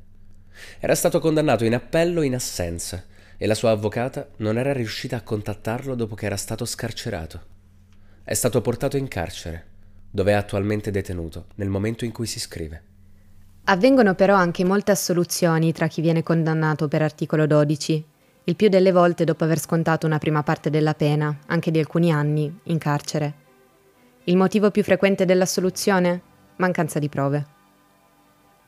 Era 0.78 0.94
stato 0.94 1.20
condannato 1.20 1.64
in 1.64 1.74
appello 1.74 2.22
in 2.22 2.34
assenza 2.34 3.04
e 3.36 3.46
la 3.46 3.54
sua 3.54 3.70
avvocata 3.70 4.28
non 4.38 4.58
era 4.58 4.72
riuscita 4.72 5.16
a 5.16 5.22
contattarlo 5.22 5.94
dopo 5.94 6.14
che 6.14 6.26
era 6.26 6.36
stato 6.36 6.64
scarcerato. 6.64 7.54
È 8.22 8.34
stato 8.34 8.60
portato 8.60 8.96
in 8.96 9.08
carcere, 9.08 9.66
dove 10.10 10.32
è 10.32 10.34
attualmente 10.34 10.90
detenuto 10.90 11.46
nel 11.56 11.68
momento 11.68 12.04
in 12.04 12.12
cui 12.12 12.26
si 12.26 12.40
scrive. 12.40 12.82
Avvengono 13.64 14.14
però 14.14 14.36
anche 14.36 14.64
molte 14.64 14.92
assoluzioni 14.92 15.72
tra 15.72 15.88
chi 15.88 16.00
viene 16.00 16.22
condannato 16.22 16.88
per 16.88 17.02
articolo 17.02 17.46
12, 17.46 18.04
il 18.44 18.54
più 18.54 18.68
delle 18.68 18.92
volte 18.92 19.24
dopo 19.24 19.42
aver 19.42 19.58
scontato 19.58 20.06
una 20.06 20.18
prima 20.18 20.42
parte 20.44 20.70
della 20.70 20.94
pena, 20.94 21.36
anche 21.46 21.72
di 21.72 21.80
alcuni 21.80 22.12
anni, 22.12 22.60
in 22.64 22.78
carcere. 22.78 23.34
Il 24.24 24.36
motivo 24.36 24.70
più 24.70 24.84
frequente 24.84 25.24
dell'assoluzione? 25.24 26.20
Mancanza 26.56 27.00
di 27.00 27.08
prove. 27.08 27.55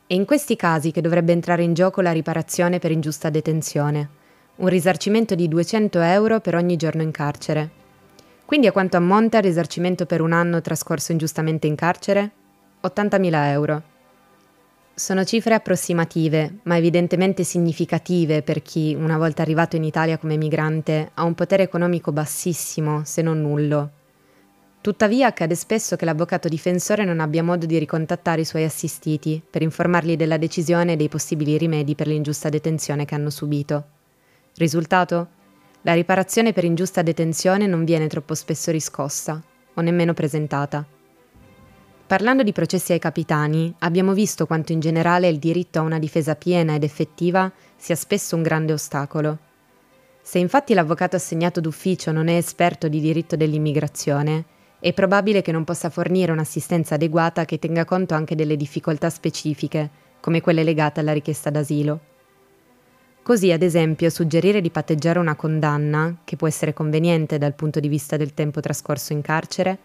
È 0.08 0.14
in 0.14 0.24
questi 0.24 0.56
casi 0.56 0.90
che 0.90 1.02
dovrebbe 1.02 1.32
entrare 1.32 1.62
in 1.62 1.74
gioco 1.74 2.00
la 2.00 2.12
riparazione 2.12 2.78
per 2.78 2.90
ingiusta 2.90 3.28
detenzione, 3.28 4.08
un 4.56 4.68
risarcimento 4.68 5.34
di 5.34 5.48
200 5.48 6.00
euro 6.00 6.40
per 6.40 6.54
ogni 6.54 6.76
giorno 6.76 7.02
in 7.02 7.10
carcere. 7.10 7.70
Quindi 8.46 8.66
a 8.66 8.72
quanto 8.72 8.96
ammonta 8.96 9.36
il 9.36 9.42
risarcimento 9.42 10.06
per 10.06 10.22
un 10.22 10.32
anno 10.32 10.62
trascorso 10.62 11.12
ingiustamente 11.12 11.66
in 11.66 11.74
carcere? 11.74 12.30
80.000 12.82 13.50
euro. 13.50 13.82
Sono 14.94 15.24
cifre 15.24 15.52
approssimative, 15.52 16.60
ma 16.62 16.78
evidentemente 16.78 17.44
significative 17.44 18.40
per 18.40 18.62
chi, 18.62 18.96
una 18.98 19.18
volta 19.18 19.42
arrivato 19.42 19.76
in 19.76 19.84
Italia 19.84 20.16
come 20.16 20.38
migrante, 20.38 21.10
ha 21.12 21.24
un 21.24 21.34
potere 21.34 21.64
economico 21.64 22.12
bassissimo, 22.12 23.02
se 23.04 23.20
non 23.20 23.42
nullo, 23.42 23.90
Tuttavia 24.80 25.26
accade 25.26 25.56
spesso 25.56 25.96
che 25.96 26.04
l'avvocato 26.04 26.48
difensore 26.48 27.04
non 27.04 27.18
abbia 27.20 27.42
modo 27.42 27.66
di 27.66 27.78
ricontattare 27.78 28.42
i 28.42 28.44
suoi 28.44 28.64
assistiti 28.64 29.42
per 29.48 29.62
informarli 29.62 30.16
della 30.16 30.36
decisione 30.36 30.92
e 30.92 30.96
dei 30.96 31.08
possibili 31.08 31.58
rimedi 31.58 31.94
per 31.94 32.06
l'ingiusta 32.06 32.48
detenzione 32.48 33.04
che 33.04 33.14
hanno 33.14 33.30
subito. 33.30 33.84
Risultato? 34.54 35.28
La 35.82 35.94
riparazione 35.94 36.52
per 36.52 36.64
ingiusta 36.64 37.02
detenzione 37.02 37.66
non 37.66 37.84
viene 37.84 38.06
troppo 38.06 38.34
spesso 38.34 38.70
riscossa 38.70 39.42
o 39.74 39.80
nemmeno 39.80 40.14
presentata. 40.14 40.86
Parlando 42.06 42.42
di 42.42 42.52
processi 42.52 42.92
ai 42.92 42.98
capitani, 42.98 43.74
abbiamo 43.80 44.14
visto 44.14 44.46
quanto 44.46 44.72
in 44.72 44.80
generale 44.80 45.28
il 45.28 45.38
diritto 45.38 45.80
a 45.80 45.82
una 45.82 45.98
difesa 45.98 46.36
piena 46.36 46.74
ed 46.74 46.82
effettiva 46.82 47.52
sia 47.76 47.96
spesso 47.96 48.34
un 48.34 48.42
grande 48.42 48.72
ostacolo. 48.72 49.38
Se 50.22 50.38
infatti 50.38 50.72
l'avvocato 50.72 51.16
assegnato 51.16 51.60
d'ufficio 51.60 52.12
non 52.12 52.28
è 52.28 52.36
esperto 52.36 52.88
di 52.88 53.00
diritto 53.00 53.36
dell'immigrazione, 53.36 54.44
è 54.80 54.92
probabile 54.92 55.42
che 55.42 55.52
non 55.52 55.64
possa 55.64 55.90
fornire 55.90 56.32
un'assistenza 56.32 56.94
adeguata 56.94 57.44
che 57.44 57.58
tenga 57.58 57.84
conto 57.84 58.14
anche 58.14 58.34
delle 58.34 58.56
difficoltà 58.56 59.10
specifiche, 59.10 59.90
come 60.20 60.40
quelle 60.40 60.62
legate 60.62 61.00
alla 61.00 61.12
richiesta 61.12 61.50
d'asilo. 61.50 62.00
Così, 63.22 63.52
ad 63.52 63.62
esempio, 63.62 64.08
suggerire 64.08 64.60
di 64.60 64.70
patteggiare 64.70 65.18
una 65.18 65.34
condanna, 65.34 66.18
che 66.24 66.36
può 66.36 66.46
essere 66.46 66.72
conveniente 66.72 67.38
dal 67.38 67.54
punto 67.54 67.80
di 67.80 67.88
vista 67.88 68.16
del 68.16 68.32
tempo 68.32 68.60
trascorso 68.60 69.12
in 69.12 69.20
carcere, 69.20 69.76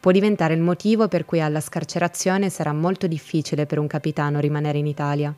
può 0.00 0.10
diventare 0.10 0.54
il 0.54 0.60
motivo 0.60 1.08
per 1.08 1.24
cui 1.24 1.40
alla 1.40 1.60
scarcerazione 1.60 2.50
sarà 2.50 2.72
molto 2.72 3.06
difficile 3.06 3.66
per 3.66 3.78
un 3.78 3.86
capitano 3.86 4.40
rimanere 4.40 4.78
in 4.78 4.86
Italia. 4.86 5.34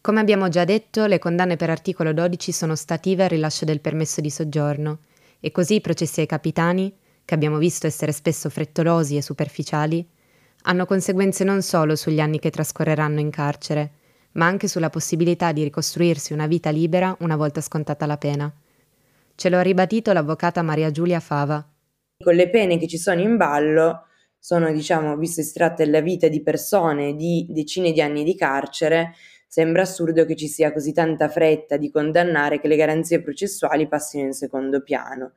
Come 0.00 0.20
abbiamo 0.20 0.48
già 0.48 0.64
detto, 0.64 1.06
le 1.06 1.18
condanne 1.18 1.56
per 1.56 1.70
articolo 1.70 2.12
12 2.12 2.52
sono 2.52 2.74
stative 2.74 3.24
al 3.24 3.30
rilascio 3.30 3.64
del 3.64 3.80
permesso 3.80 4.20
di 4.20 4.30
soggiorno 4.30 4.98
e 5.40 5.50
così 5.50 5.76
i 5.76 5.80
processi 5.80 6.20
ai 6.20 6.26
capitani, 6.26 6.94
che 7.24 7.34
abbiamo 7.34 7.58
visto 7.58 7.86
essere 7.86 8.12
spesso 8.12 8.50
frettolosi 8.50 9.16
e 9.16 9.22
superficiali, 9.22 10.06
hanno 10.62 10.86
conseguenze 10.86 11.44
non 11.44 11.62
solo 11.62 11.96
sugli 11.96 12.20
anni 12.20 12.38
che 12.38 12.50
trascorreranno 12.50 13.20
in 13.20 13.30
carcere, 13.30 13.92
ma 14.32 14.46
anche 14.46 14.68
sulla 14.68 14.90
possibilità 14.90 15.52
di 15.52 15.62
ricostruirsi 15.62 16.32
una 16.32 16.46
vita 16.46 16.70
libera 16.70 17.16
una 17.20 17.36
volta 17.36 17.60
scontata 17.60 18.06
la 18.06 18.16
pena. 18.16 18.52
Ce 19.34 19.48
lo 19.48 19.58
ha 19.58 19.62
ribadito 19.62 20.12
l'avvocata 20.12 20.62
Maria 20.62 20.90
Giulia 20.90 21.20
Fava. 21.20 21.66
Con 22.16 22.34
le 22.34 22.48
pene 22.48 22.78
che 22.78 22.86
ci 22.86 22.98
sono 22.98 23.20
in 23.20 23.36
ballo 23.36 24.06
sono, 24.38 24.70
diciamo, 24.72 25.16
visto 25.16 25.40
estratte 25.40 25.84
dalla 25.84 26.00
vita 26.00 26.28
di 26.28 26.42
persone 26.42 27.14
di 27.14 27.46
decine 27.48 27.92
di 27.92 28.00
anni 28.00 28.24
di 28.24 28.36
carcere, 28.36 29.14
sembra 29.48 29.82
assurdo 29.82 30.24
che 30.24 30.36
ci 30.36 30.48
sia 30.48 30.72
così 30.72 30.92
tanta 30.92 31.28
fretta 31.28 31.76
di 31.76 31.90
condannare 31.90 32.60
che 32.60 32.68
le 32.68 32.76
garanzie 32.76 33.22
processuali 33.22 33.88
passino 33.88 34.24
in 34.24 34.32
secondo 34.32 34.82
piano. 34.82 35.32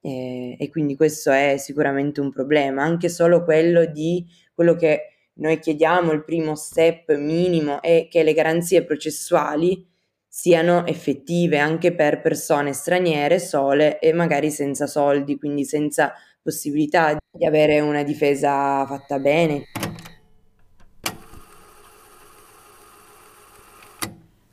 E, 0.00 0.56
e 0.58 0.68
quindi 0.70 0.96
questo 0.96 1.30
è 1.30 1.56
sicuramente 1.58 2.20
un 2.20 2.30
problema, 2.30 2.82
anche 2.82 3.08
solo 3.08 3.44
quello 3.44 3.84
di 3.84 4.26
quello 4.54 4.74
che 4.74 5.10
noi 5.34 5.58
chiediamo, 5.58 6.12
il 6.12 6.24
primo 6.24 6.54
step 6.54 7.14
minimo 7.16 7.80
è 7.80 8.08
che 8.10 8.22
le 8.22 8.34
garanzie 8.34 8.84
processuali 8.84 9.88
siano 10.28 10.86
effettive 10.86 11.58
anche 11.58 11.94
per 11.94 12.20
persone 12.20 12.72
straniere 12.72 13.38
sole 13.38 13.98
e 13.98 14.12
magari 14.12 14.50
senza 14.50 14.86
soldi, 14.86 15.38
quindi 15.38 15.64
senza 15.64 16.12
possibilità 16.42 17.16
di 17.30 17.46
avere 17.46 17.80
una 17.80 18.02
difesa 18.02 18.84
fatta 18.86 19.18
bene. 19.18 19.64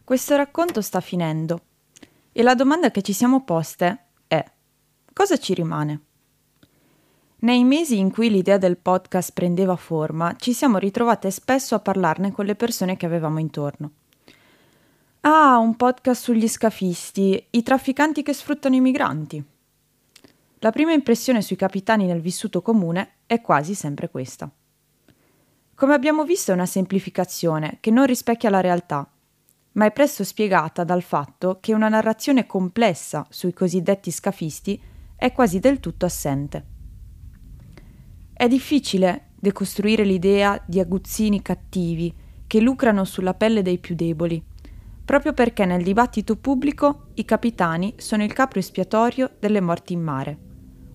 Questo 0.04 0.36
racconto 0.38 0.82
sta 0.82 1.02
finendo 1.02 1.62
e 2.32 2.42
la 2.42 2.56
domanda 2.56 2.92
che 2.92 3.02
ci 3.02 3.12
siamo 3.12 3.44
poste 3.44 4.06
cosa 5.18 5.38
ci 5.38 5.56
rimane? 5.56 6.02
Nei 7.38 7.64
mesi 7.64 7.98
in 7.98 8.12
cui 8.12 8.30
l'idea 8.30 8.60
del 8.60 8.78
podcast 8.78 9.34
prendeva 9.34 9.76
forma, 9.76 10.36
ci 10.38 10.54
siamo 10.54 10.78
ritrovate 10.78 11.32
spesso 11.32 11.74
a 11.74 11.80
parlarne 11.80 12.32
con 12.32 12.46
le 12.46 12.54
persone 12.54 12.98
che 12.98 13.08
avevamo 13.08 13.40
intorno. 13.40 13.92
Ah, 15.22 15.58
un 15.58 15.76
podcast 15.76 16.22
sugli 16.22 16.48
scafisti, 16.48 17.44
i 17.50 17.64
trafficanti 17.64 18.22
che 18.22 18.32
sfruttano 18.32 18.76
i 18.76 18.80
migranti. 18.80 19.44
La 20.60 20.70
prima 20.70 20.92
impressione 20.92 21.42
sui 21.42 21.56
capitani 21.56 22.06
nel 22.06 22.22
vissuto 22.22 22.62
comune 22.62 23.14
è 23.26 23.42
quasi 23.42 23.74
sempre 23.74 24.12
questa. 24.12 24.48
Come 25.74 25.94
abbiamo 25.96 26.26
visto 26.26 26.52
è 26.52 26.54
una 26.54 26.68
semplificazione 26.68 27.80
che 27.80 27.90
non 27.90 28.06
rispecchia 28.06 28.52
la 28.52 28.62
realtà, 28.62 29.10
ma 29.72 29.86
è 29.86 29.92
presto 29.92 30.24
spiegata 30.24 30.84
dal 30.84 31.02
fatto 31.02 31.58
che 31.60 31.74
una 31.74 31.90
narrazione 31.90 32.46
complessa 32.46 33.26
sui 33.32 33.54
cosiddetti 33.54 34.12
scafisti 34.12 34.80
è 35.18 35.32
quasi 35.32 35.60
del 35.60 35.80
tutto 35.80 36.06
assente. 36.06 36.66
È 38.32 38.48
difficile 38.48 39.32
decostruire 39.40 40.04
l'idea 40.04 40.62
di 40.66 40.80
aguzzini 40.80 41.42
cattivi 41.42 42.14
che 42.46 42.62
lucrano 42.62 43.04
sulla 43.04 43.34
pelle 43.34 43.64
dei 43.64 43.80
più 43.80 43.96
deboli, 43.96 44.42
proprio 45.04 45.34
perché 45.34 45.66
nel 45.66 45.82
dibattito 45.82 46.36
pubblico 46.36 47.08
i 47.16 47.26
capitani 47.26 47.96
sono 47.98 48.24
il 48.24 48.32
capro 48.32 48.60
espiatorio 48.60 49.32
delle 49.40 49.60
morti 49.60 49.94
in 49.94 50.02
mare, 50.02 50.38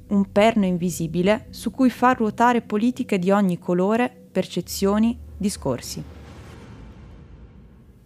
un 0.08 0.30
perno 0.30 0.66
invisibile 0.66 1.46
su 1.50 1.72
cui 1.72 1.90
far 1.90 2.18
ruotare 2.18 2.62
politiche 2.62 3.18
di 3.18 3.32
ogni 3.32 3.58
colore, 3.58 4.08
percezioni, 4.30 5.18
discorsi. 5.36 6.02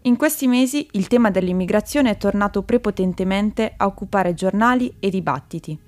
In 0.03 0.17
questi 0.17 0.47
mesi 0.47 0.89
il 0.93 1.09
tema 1.09 1.31
dell'immigrazione 1.31 2.11
è 2.11 2.17
tornato 2.17 2.63
prepotentemente 2.63 3.75
a 3.77 3.87
occupare 3.87 4.33
giornali 4.33 4.95
e 4.99 5.11
dibattiti. 5.11 5.86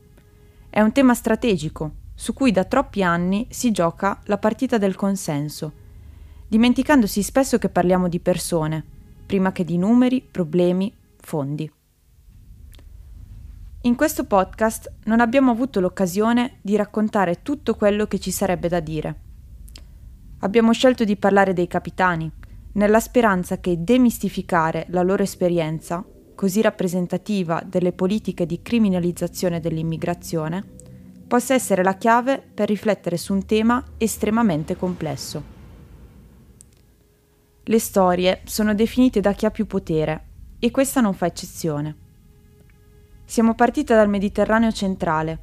È 0.70 0.80
un 0.80 0.92
tema 0.92 1.14
strategico, 1.14 1.92
su 2.14 2.34
cui 2.34 2.52
da 2.52 2.64
troppi 2.64 3.02
anni 3.02 3.46
si 3.48 3.70
gioca 3.70 4.20
la 4.24 4.36
partita 4.36 4.76
del 4.76 4.96
consenso, 4.96 5.72
dimenticandosi 6.46 7.22
spesso 7.22 7.56
che 7.58 7.70
parliamo 7.70 8.06
di 8.06 8.20
persone, 8.20 8.84
prima 9.24 9.50
che 9.50 9.64
di 9.64 9.78
numeri, 9.78 10.20
problemi, 10.20 10.94
fondi. 11.16 11.70
In 13.82 13.94
questo 13.96 14.24
podcast 14.24 14.92
non 15.04 15.20
abbiamo 15.20 15.50
avuto 15.50 15.80
l'occasione 15.80 16.58
di 16.60 16.76
raccontare 16.76 17.42
tutto 17.42 17.74
quello 17.74 18.06
che 18.06 18.18
ci 18.18 18.30
sarebbe 18.30 18.68
da 18.68 18.80
dire. 18.80 19.20
Abbiamo 20.40 20.72
scelto 20.72 21.04
di 21.04 21.16
parlare 21.16 21.54
dei 21.54 21.66
capitani, 21.66 22.30
nella 22.72 23.00
speranza 23.00 23.58
che 23.58 23.82
demistificare 23.82 24.84
la 24.90 25.02
loro 25.02 25.22
esperienza, 25.22 26.04
così 26.38 26.62
rappresentativa 26.62 27.60
delle 27.66 27.90
politiche 27.90 28.46
di 28.46 28.62
criminalizzazione 28.62 29.58
dell'immigrazione, 29.58 30.64
possa 31.26 31.52
essere 31.52 31.82
la 31.82 31.96
chiave 31.96 32.40
per 32.40 32.68
riflettere 32.68 33.16
su 33.16 33.32
un 33.32 33.44
tema 33.44 33.84
estremamente 33.98 34.76
complesso. 34.76 35.42
Le 37.64 37.78
storie 37.80 38.42
sono 38.44 38.72
definite 38.72 39.18
da 39.18 39.32
chi 39.32 39.46
ha 39.46 39.50
più 39.50 39.66
potere 39.66 40.26
e 40.60 40.70
questa 40.70 41.00
non 41.00 41.12
fa 41.12 41.26
eccezione. 41.26 41.96
Siamo 43.24 43.56
partite 43.56 43.96
dal 43.96 44.08
Mediterraneo 44.08 44.70
centrale. 44.70 45.38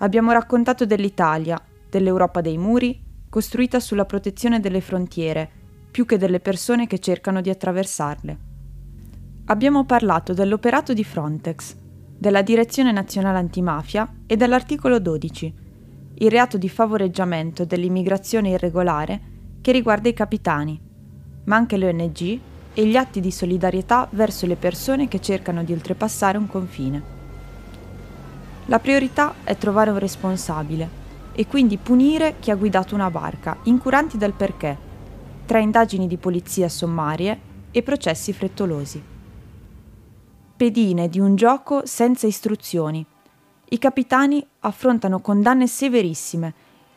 Abbiamo 0.00 0.30
raccontato 0.32 0.84
dell'Italia, 0.84 1.58
dell'Europa 1.88 2.42
dei 2.42 2.58
muri, 2.58 3.02
costruita 3.30 3.80
sulla 3.80 4.04
protezione 4.04 4.60
delle 4.60 4.82
frontiere, 4.82 5.50
più 5.90 6.04
che 6.04 6.18
delle 6.18 6.40
persone 6.40 6.86
che 6.86 6.98
cercano 6.98 7.40
di 7.40 7.48
attraversarle. 7.48 8.45
Abbiamo 9.48 9.84
parlato 9.84 10.34
dell'operato 10.34 10.92
di 10.92 11.04
Frontex, 11.04 11.76
della 12.18 12.42
Direzione 12.42 12.90
Nazionale 12.90 13.38
Antimafia 13.38 14.22
e 14.26 14.36
dell'articolo 14.36 14.98
12, 14.98 15.54
il 16.14 16.30
reato 16.30 16.58
di 16.58 16.68
favoreggiamento 16.68 17.64
dell'immigrazione 17.64 18.48
irregolare 18.48 19.20
che 19.60 19.70
riguarda 19.70 20.08
i 20.08 20.14
capitani, 20.14 20.80
ma 21.44 21.54
anche 21.54 21.76
le 21.76 21.86
ONG 21.86 22.40
e 22.74 22.86
gli 22.86 22.96
atti 22.96 23.20
di 23.20 23.30
solidarietà 23.30 24.08
verso 24.10 24.46
le 24.46 24.56
persone 24.56 25.06
che 25.06 25.20
cercano 25.20 25.62
di 25.62 25.72
oltrepassare 25.72 26.38
un 26.38 26.48
confine. 26.48 27.02
La 28.64 28.80
priorità 28.80 29.34
è 29.44 29.56
trovare 29.56 29.90
un 29.90 30.00
responsabile 30.00 30.88
e 31.32 31.46
quindi 31.46 31.76
punire 31.76 32.34
chi 32.40 32.50
ha 32.50 32.56
guidato 32.56 32.96
una 32.96 33.12
barca, 33.12 33.58
incuranti 33.62 34.18
del 34.18 34.32
perché, 34.32 34.76
tra 35.46 35.60
indagini 35.60 36.08
di 36.08 36.16
polizia 36.16 36.68
sommarie 36.68 37.38
e 37.70 37.84
processi 37.84 38.32
frettolosi. 38.32 39.14
Pedine 40.56 41.10
di 41.10 41.20
un 41.20 41.36
gioco 41.36 41.84
senza 41.84 42.26
istruzioni. 42.26 43.04
I 43.68 43.78
capitani 43.78 44.46
affrontano 44.60 45.20
condanne 45.20 45.66
severissime, 45.66 46.54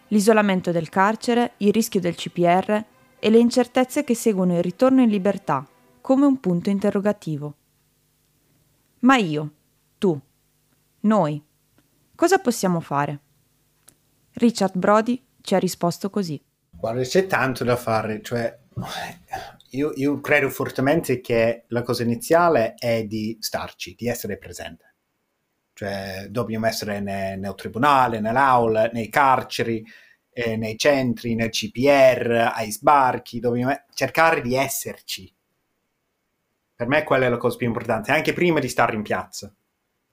l'isolamento 0.07 0.71
del 0.71 0.87
carcere, 0.87 1.55
il 1.57 1.73
rischio 1.73 1.99
del 1.99 2.15
CPR 2.15 2.83
e 3.19 3.29
le 3.29 3.37
incertezze 3.37 4.05
che 4.05 4.15
seguono 4.15 4.55
il 4.55 4.63
ritorno 4.63 5.01
in 5.01 5.09
libertà, 5.09 5.67
come 5.99 6.25
un 6.25 6.39
punto 6.39 6.69
interrogativo. 6.69 7.55
Ma 8.99 9.17
io, 9.17 9.51
tu, 9.97 10.17
noi, 11.01 11.43
cosa 12.15 12.39
possiamo 12.39 12.79
fare? 12.79 13.19
Richard 14.35 14.77
Brody 14.77 15.21
ci 15.41 15.53
ha 15.53 15.59
risposto 15.59 16.09
così. 16.09 16.41
Guarda, 16.69 17.01
c'è 17.01 17.27
tanto 17.27 17.65
da 17.65 17.75
fare, 17.75 18.21
cioè 18.21 18.57
io, 19.71 19.91
io, 19.95 20.19
credo 20.21 20.49
fortemente 20.49 21.21
che 21.21 21.65
la 21.67 21.81
cosa 21.81 22.03
iniziale 22.03 22.73
è 22.75 23.03
di 23.05 23.37
starci, 23.39 23.95
di 23.95 24.07
essere 24.07 24.37
presente. 24.37 24.95
Cioè, 25.73 26.27
dobbiamo 26.29 26.67
essere 26.67 26.99
ne, 26.99 27.35
nel 27.35 27.55
tribunale, 27.55 28.19
nell'aula, 28.19 28.89
nei 28.91 29.09
carceri, 29.09 29.85
eh, 30.31 30.55
nei 30.57 30.77
centri, 30.77 31.35
nel 31.35 31.49
CPR, 31.49 32.51
ai 32.53 32.71
sbarchi, 32.71 33.39
dobbiamo 33.39 33.73
cercare 33.93 34.41
di 34.41 34.55
esserci. 34.55 35.33
Per 36.75 36.87
me 36.87 37.03
quella 37.03 37.25
è 37.25 37.29
la 37.29 37.37
cosa 37.37 37.57
più 37.57 37.67
importante, 37.67 38.11
anche 38.11 38.33
prima 38.33 38.59
di 38.59 38.69
stare 38.69 38.95
in 38.95 39.03
piazza. 39.03 39.53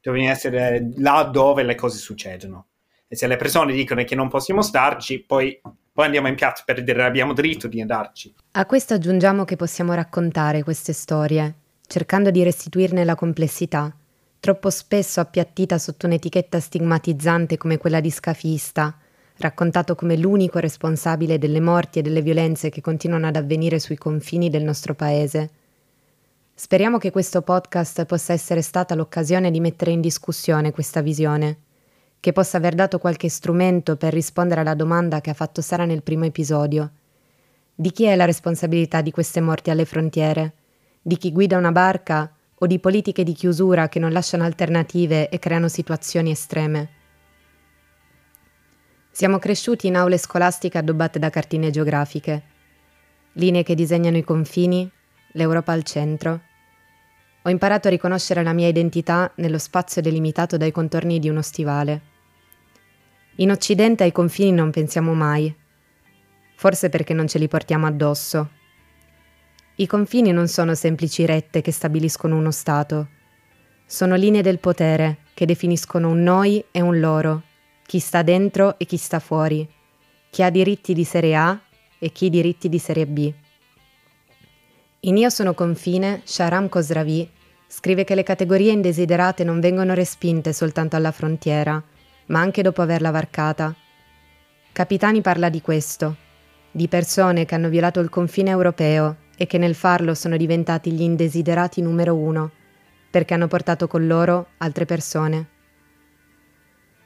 Dobbiamo 0.01 0.31
essere 0.31 0.93
là 0.97 1.25
dove 1.25 1.63
le 1.63 1.75
cose 1.75 1.99
succedono. 1.99 2.69
E 3.09 3.17
se 3.17 3.27
le 3.27 3.37
persone 3.37 3.73
dicono 3.73 4.03
che 4.05 4.15
non 4.15 4.29
possiamo 4.29 4.63
starci, 4.63 5.23
poi 5.25 5.61
poi 5.97 6.05
andiamo 6.05 6.29
in 6.29 6.35
piazza 6.35 6.63
per 6.63 6.85
dire 6.85 7.03
abbiamo 7.05 7.33
diritto 7.33 7.69
di 7.69 7.81
andarci. 7.81 8.35
A 8.51 8.67
questo 8.67 8.93
aggiungiamo 8.93 9.47
che 9.47 9.57
possiamo 9.57 9.95
raccontare 9.95 10.63
queste 10.63 10.93
storie, 10.93 11.55
cercando 11.87 12.31
di 12.31 12.43
restituirne 12.43 13.03
la 13.03 13.15
complessità, 13.15 13.91
troppo 14.39 14.69
spesso 14.69 15.21
appiattita 15.21 15.79
sotto 15.79 16.05
un'etichetta 16.05 16.61
stigmatizzante 16.61 17.57
come 17.57 17.79
quella 17.79 18.01
di 18.01 18.11
scafista, 18.11 18.95
raccontato 19.39 19.95
come 19.95 20.19
l'unico 20.19 20.59
responsabile 20.59 21.39
delle 21.39 21.61
morti 21.61 22.01
e 22.01 22.03
delle 22.03 22.21
violenze 22.21 22.69
che 22.69 22.83
continuano 22.83 23.29
ad 23.29 23.37
avvenire 23.37 23.79
sui 23.79 23.97
confini 23.97 24.51
del 24.51 24.65
nostro 24.65 24.95
paese. 24.95 25.49
Speriamo 26.53 26.99
che 26.99 27.11
questo 27.11 27.41
podcast 27.41 28.05
possa 28.05 28.35
essere 28.35 28.61
stata 28.61 28.95
l'occasione 28.95 29.51
di 29.51 29.61
mettere 29.61 29.93
in 29.93 30.03
discussione 30.03 30.73
questa 30.73 31.01
visione 31.01 31.61
che 32.21 32.33
possa 32.33 32.57
aver 32.57 32.75
dato 32.75 32.99
qualche 32.99 33.29
strumento 33.29 33.97
per 33.97 34.13
rispondere 34.13 34.61
alla 34.61 34.75
domanda 34.75 35.21
che 35.21 35.31
ha 35.31 35.35
fatto 35.35 35.61
Sara 35.61 35.85
nel 35.85 36.03
primo 36.03 36.25
episodio. 36.25 36.91
Di 37.75 37.93
chi 37.93 38.05
è 38.05 38.17
la 38.17 38.25
responsabilità 38.25 39.01
di 39.01 39.11
queste 39.11 39.41
morti 39.41 39.71
alle 39.71 39.85
frontiere? 39.85 40.53
Di 41.03 41.17
chi 41.17 41.31
guida 41.31 41.57
una 41.57 41.73
barca 41.73 42.33
o 42.55 42.67
di 42.67 42.79
politiche 42.79 43.23
di 43.23 43.33
chiusura 43.33 43.89
che 43.89 43.99
non 43.99 44.13
lasciano 44.13 44.45
alternative 44.45 45.29
e 45.29 45.39
creano 45.39 45.69
situazioni 45.69 46.31
estreme? 46.31 46.89
Siamo 49.11 49.39
cresciuti 49.39 49.87
in 49.87 49.97
aule 49.97 50.19
scolastiche 50.19 50.79
addobbate 50.79 51.19
da 51.19 51.31
cartine 51.31 51.71
geografiche, 51.71 52.43
linee 53.33 53.63
che 53.63 53.75
disegnano 53.75 54.17
i 54.17 54.25
confini, 54.25 54.91
l'Europa 55.33 55.73
al 55.73 55.85
centro. 55.85 56.41
Ho 57.47 57.49
imparato 57.49 57.87
a 57.87 57.93
riconoscere 57.93 58.43
la 58.43 58.53
mia 58.53 58.67
identità 58.67 59.31
nello 59.37 59.59
spazio 59.59 60.03
delimitato 60.03 60.57
dai 60.57 60.73
contorni 60.73 61.21
di 61.21 61.29
uno 61.29 61.43
stivale. 61.43 62.03
In 63.37 63.53
Occidente 63.53 64.03
ai 64.03 64.11
confini 64.11 64.51
non 64.51 64.73
pensiamo 64.73 65.15
mai, 65.15 65.55
forse 66.57 66.89
perché 66.89 67.15
non 67.15 67.29
ce 67.29 67.39
li 67.39 67.47
portiamo 67.47 67.87
addosso. 67.87 68.51
I 69.77 69.87
confini 69.87 70.33
non 70.33 70.49
sono 70.49 70.75
semplici 70.75 71.25
rette 71.25 71.61
che 71.63 71.71
stabiliscono 71.71 72.37
uno 72.37 72.51
Stato, 72.51 73.11
sono 73.87 74.17
linee 74.17 74.43
del 74.43 74.59
potere 74.59 75.19
che 75.33 75.47
definiscono 75.47 76.09
un 76.09 76.25
noi 76.25 76.65
e 76.73 76.81
un 76.81 76.99
loro, 76.99 77.43
chi 77.87 78.01
sta 78.01 78.23
dentro 78.23 78.77
e 78.77 78.87
chi 78.87 78.97
sta 78.97 79.21
fuori, 79.21 79.69
chi 80.31 80.43
ha 80.43 80.51
diritti 80.51 80.95
di 80.95 81.05
serie 81.05 81.37
A 81.37 81.61
e 81.97 82.11
chi 82.11 82.29
diritti 82.29 82.69
di 82.69 82.81
serie 82.81 83.07
B. 83.07 83.33
In 85.01 85.17
Io 85.17 85.31
sono 85.31 85.55
confine, 85.55 86.23
Sharam 86.25 86.69
Khosravi 86.69 87.35
scrive 87.69 88.05
che 88.05 88.15
le 88.15 88.23
categorie 88.23 88.73
indesiderate 88.73 89.45
non 89.45 89.61
vengono 89.61 89.95
respinte 89.95 90.53
soltanto 90.53 90.97
alla 90.97 91.11
frontiera, 91.11 91.83
ma 92.27 92.41
anche 92.41 92.63
dopo 92.63 92.83
averla 92.83 93.11
varcata. 93.11 93.75
Capitani 94.73 95.21
parla 95.21 95.49
di 95.49 95.61
questo, 95.61 96.17
di 96.71 96.89
persone 96.89 97.45
che 97.45 97.55
hanno 97.55 97.69
violato 97.69 98.01
il 98.01 98.11
confine 98.11 98.51
europeo 98.51 99.17
e 99.37 99.47
che 99.47 99.59
nel 99.59 99.75
farlo 99.75 100.15
sono 100.15 100.37
diventati 100.37 100.93
gli 100.93 101.03
indesiderati 101.03 101.83
numero 101.83 102.15
uno, 102.15 102.51
perché 103.11 103.35
hanno 103.35 103.49
portato 103.49 103.87
con 103.87 104.07
loro 104.07 104.49
altre 104.59 104.85
persone. 104.85 105.49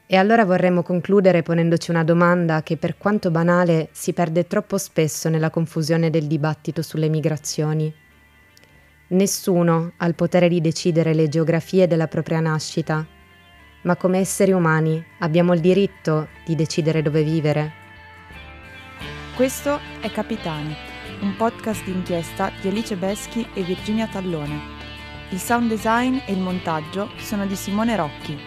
E 0.05 0.17
allora 0.17 0.43
vorremmo 0.43 0.83
concludere 0.83 1.41
ponendoci 1.41 1.89
una 1.89 2.03
domanda 2.03 2.63
che 2.63 2.75
per 2.75 2.97
quanto 2.97 3.31
banale 3.31 3.87
si 3.93 4.11
perde 4.11 4.45
troppo 4.45 4.77
spesso 4.77 5.29
nella 5.29 5.49
confusione 5.49 6.09
del 6.09 6.27
dibattito 6.27 6.81
sulle 6.81 7.07
migrazioni. 7.07 8.00
Nessuno 9.11 9.93
ha 9.97 10.05
il 10.05 10.15
potere 10.15 10.49
di 10.49 10.61
decidere 10.61 11.13
le 11.13 11.27
geografie 11.27 11.87
della 11.87 12.07
propria 12.07 12.39
nascita 12.39 13.05
ma 13.83 13.95
come 13.95 14.19
esseri 14.19 14.51
umani 14.51 15.03
abbiamo 15.19 15.53
il 15.53 15.59
diritto 15.59 16.27
di 16.45 16.55
decidere 16.55 17.01
dove 17.01 17.23
vivere. 17.23 17.79
Questo 19.35 19.79
è 20.01 20.11
Capitani, 20.11 20.75
un 21.21 21.35
podcast 21.35 21.83
d'inchiesta 21.83 22.51
di 22.61 22.67
Alice 22.67 22.95
Beschi 22.95 23.47
e 23.53 23.63
Virginia 23.63 24.07
Tallone. 24.07 24.79
Il 25.29 25.39
sound 25.39 25.69
design 25.69 26.17
e 26.25 26.33
il 26.33 26.39
montaggio 26.39 27.09
sono 27.17 27.45
di 27.45 27.55
Simone 27.55 27.95
Rocchi. 27.95 28.37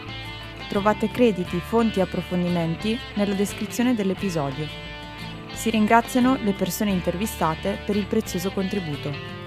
Trovate 0.69 1.11
crediti, 1.11 1.59
fonti 1.59 1.99
e 1.99 2.03
approfondimenti 2.03 2.99
nella 3.15 3.35
descrizione 3.35 3.95
dell'episodio. 3.95 4.67
Si 5.53 5.71
ringraziano 5.71 6.37
le 6.43 6.53
persone 6.53 6.91
intervistate 6.91 7.79
per 7.85 7.97
il 7.97 8.07
prezioso 8.07 8.51
contributo. 8.51 9.44